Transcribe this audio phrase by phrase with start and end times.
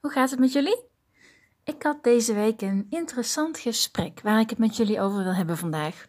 [0.00, 0.82] hoe gaat het met jullie?
[1.64, 5.56] Ik had deze week een interessant gesprek waar ik het met jullie over wil hebben
[5.56, 6.08] vandaag.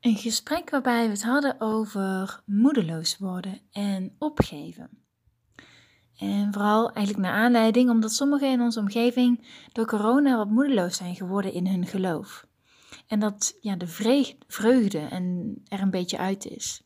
[0.00, 4.90] Een gesprek waarbij we het hadden over moedeloos worden en opgeven.
[6.18, 11.14] En vooral eigenlijk naar aanleiding omdat sommigen in onze omgeving door corona wat moedeloos zijn
[11.14, 12.46] geworden in hun geloof.
[13.06, 13.86] En dat ja, de
[14.46, 16.82] vreugde en er een beetje uit is.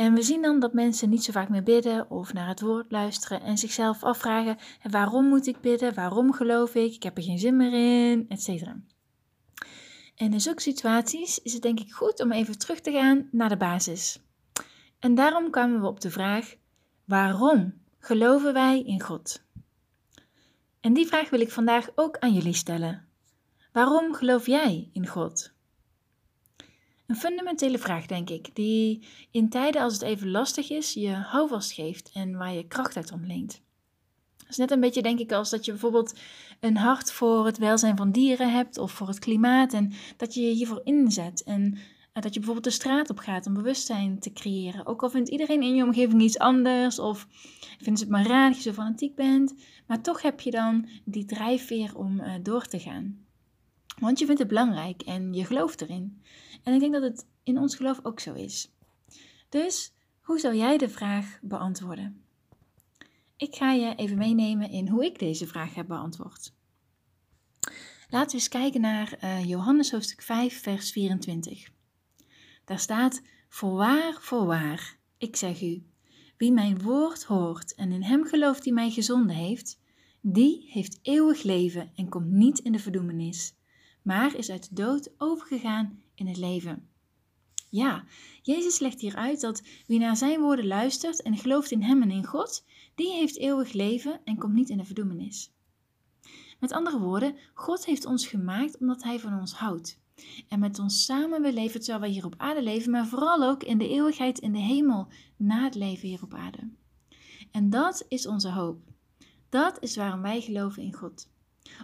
[0.00, 2.90] En we zien dan dat mensen niet zo vaak meer bidden of naar het woord
[2.90, 4.56] luisteren en zichzelf afvragen:
[4.90, 5.94] waarom moet ik bidden?
[5.94, 6.94] Waarom geloof ik?
[6.94, 7.72] Ik heb er geen zin meer
[8.10, 8.48] in, etc.
[10.16, 13.48] En in zulke situaties is het denk ik goed om even terug te gaan naar
[13.48, 14.20] de basis.
[14.98, 16.54] En daarom kwamen we op de vraag:
[17.04, 19.42] waarom geloven wij in God?
[20.80, 23.08] En die vraag wil ik vandaag ook aan jullie stellen.
[23.72, 25.52] Waarom geloof jij in God?
[27.10, 31.72] Een fundamentele vraag, denk ik, die in tijden als het even lastig is, je houvast
[31.72, 33.62] geeft en waar je kracht uit ontleent.
[34.36, 36.18] Het is net een beetje, denk ik, als dat je bijvoorbeeld
[36.60, 40.40] een hart voor het welzijn van dieren hebt of voor het klimaat en dat je
[40.40, 41.42] je hiervoor inzet.
[41.42, 41.78] En
[42.12, 44.86] dat je bijvoorbeeld de straat op gaat om bewustzijn te creëren.
[44.86, 47.26] Ook al vindt iedereen in je omgeving iets anders of
[47.80, 49.54] vindt ze het maar raar dat je zo fanatiek bent,
[49.86, 53.28] maar toch heb je dan die drijfveer om uh, door te gaan.
[54.00, 56.22] Want je vindt het belangrijk en je gelooft erin.
[56.62, 58.70] En ik denk dat het in ons geloof ook zo is.
[59.48, 62.24] Dus hoe zou jij de vraag beantwoorden?
[63.36, 66.52] Ik ga je even meenemen in hoe ik deze vraag heb beantwoord.
[68.08, 71.70] Laten we eens kijken naar uh, Johannes hoofdstuk 5, vers 24.
[72.64, 75.82] Daar staat: Voorwaar, voorwaar, ik zeg u,
[76.36, 79.80] wie mijn woord hoort en in hem gelooft die mij gezonden heeft,
[80.20, 83.54] die heeft eeuwig leven en komt niet in de verdoemenis,
[84.02, 86.88] maar is uit de dood overgegaan in het leven.
[87.70, 88.04] Ja,
[88.42, 92.10] Jezus legt hier uit dat wie naar zijn woorden luistert en gelooft in hem en
[92.10, 95.52] in God, die heeft eeuwig leven en komt niet in de verdoemenis.
[96.60, 99.98] Met andere woorden, God heeft ons gemaakt omdat hij van ons houdt.
[100.48, 103.62] En met ons samen wil leven terwijl wij hier op aarde leven, maar vooral ook
[103.62, 106.68] in de eeuwigheid in de hemel na het leven hier op aarde.
[107.50, 108.80] En dat is onze hoop.
[109.48, 111.28] Dat is waarom wij geloven in God.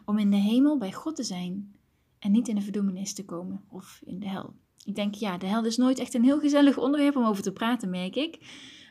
[0.04, 1.74] Om in de hemel bij God te zijn
[2.18, 4.54] en niet in de verdoemenis te komen of in de hel.
[4.84, 7.52] Ik denk, ja, de hel is nooit echt een heel gezellig onderwerp om over te
[7.52, 8.38] praten, merk ik.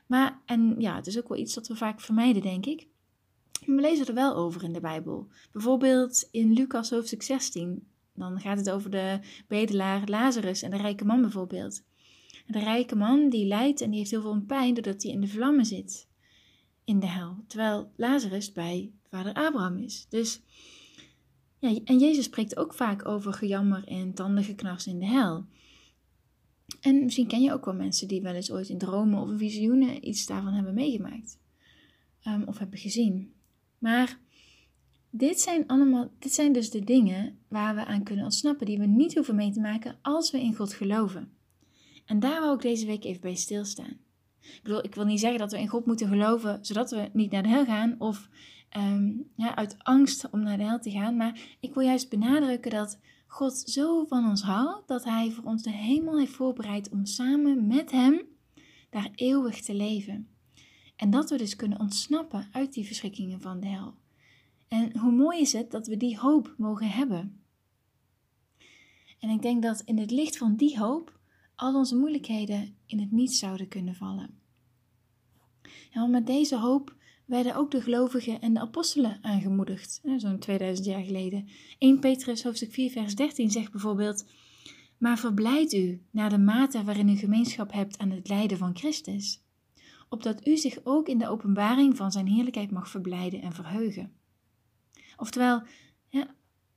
[0.08, 2.88] Maar, en ja, het is ook wel iets dat we vaak vermijden, denk ik.
[3.66, 5.28] we lezen er wel over in de Bijbel.
[5.52, 7.88] Bijvoorbeeld in Lucas hoofdstuk 16.
[8.14, 11.84] Dan gaat het over de bedelaar Lazarus en de rijke man bijvoorbeeld.
[12.48, 15.28] De rijke man die lijdt en die heeft heel veel pijn doordat hij in de
[15.28, 16.08] vlammen zit
[16.84, 17.44] in de hel.
[17.48, 20.06] Terwijl Lazarus bij vader Abraham is.
[20.10, 20.42] Dus
[21.74, 25.46] ja, en Jezus spreekt ook vaak over gejammer en tandengeknars in de hel.
[26.82, 30.08] En misschien ken je ook wel mensen die wel eens ooit in dromen of visioenen
[30.08, 31.40] iets daarvan hebben meegemaakt.
[32.28, 33.34] Um, of hebben gezien.
[33.78, 34.20] Maar
[35.10, 38.86] dit zijn, allemaal, dit zijn dus de dingen waar we aan kunnen ontsnappen, die we
[38.86, 41.32] niet hoeven mee te maken als we in God geloven.
[42.06, 43.98] En daar wil ik deze week even bij stilstaan.
[44.42, 47.32] Ik bedoel, ik wil niet zeggen dat we in God moeten geloven zodat we niet
[47.32, 48.30] naar de hel gaan of
[48.76, 51.16] Ehm, ja, uit angst om naar de hel te gaan.
[51.16, 55.64] Maar ik wil juist benadrukken dat God zo van ons houdt dat Hij voor ons
[55.64, 58.22] de hemel heeft voorbereid om samen met Hem
[58.90, 60.28] daar eeuwig te leven.
[60.96, 63.96] En dat we dus kunnen ontsnappen uit die verschrikkingen van de hel.
[64.68, 67.42] En hoe mooi is het dat we die hoop mogen hebben.
[69.20, 71.20] En ik denk dat in het licht van die hoop
[71.56, 74.40] al onze moeilijkheden in het niet zouden kunnen vallen.
[75.92, 81.04] En met deze hoop werden ook de gelovigen en de apostelen aangemoedigd, zo'n 2000 jaar
[81.04, 81.48] geleden.
[81.78, 84.26] 1 Petrus hoofdstuk 4 vers 13 zegt bijvoorbeeld,
[84.98, 89.44] maar verblijd u naar de mate waarin u gemeenschap hebt aan het lijden van Christus,
[90.10, 94.12] opdat u zich ook in de openbaring van zijn heerlijkheid mag verblijden en verheugen.
[95.18, 95.62] Oftewel,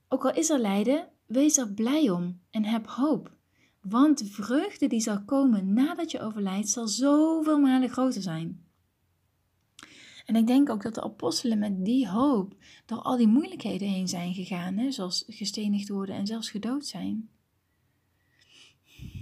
[0.08, 3.36] ook al is er lijden, wees er blij om en heb hoop.
[3.80, 8.66] Want de vreugde die zal komen nadat je overlijdt, zal zoveel malen groter zijn.
[10.28, 12.54] En ik denk ook dat de apostelen met die hoop
[12.86, 17.28] door al die moeilijkheden heen zijn gegaan, hè, zoals gestenigd worden en zelfs gedood zijn.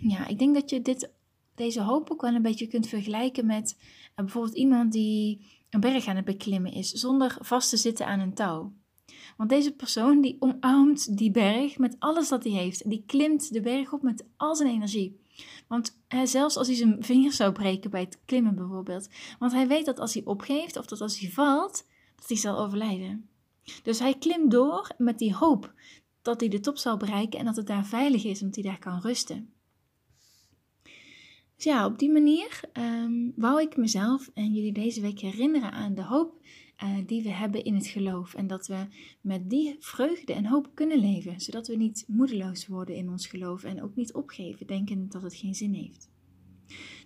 [0.00, 1.10] Ja, ik denk dat je dit,
[1.54, 6.06] deze hoop ook wel een beetje kunt vergelijken met uh, bijvoorbeeld iemand die een berg
[6.06, 8.72] aan het beklimmen is zonder vast te zitten aan een touw.
[9.36, 12.90] Want deze persoon die omarmt die berg met alles dat hij heeft.
[12.90, 15.20] Die klimt de berg op met al zijn energie.
[15.68, 19.08] Want zelfs als hij zijn vingers zou breken bij het klimmen bijvoorbeeld.
[19.38, 21.86] Want hij weet dat als hij opgeeft of dat als hij valt,
[22.16, 23.28] dat hij zal overlijden.
[23.82, 25.74] Dus hij klimt door met die hoop
[26.22, 28.78] dat hij de top zal bereiken en dat het daar veilig is, omdat hij daar
[28.78, 29.54] kan rusten.
[31.56, 35.94] Dus ja, op die manier um, wou ik mezelf en jullie deze week herinneren aan
[35.94, 36.40] de hoop
[36.84, 38.34] uh, die we hebben in het geloof.
[38.34, 38.86] En dat we
[39.20, 43.64] met die vreugde en hoop kunnen leven, zodat we niet moedeloos worden in ons geloof
[43.64, 46.10] en ook niet opgeven, denken dat het geen zin heeft.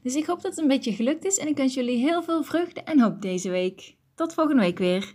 [0.02, 2.42] Dus ik hoop dat het een beetje gelukt is en ik wens jullie heel veel
[2.44, 3.96] vreugde en hoop deze week.
[4.14, 5.14] Tot volgende week weer.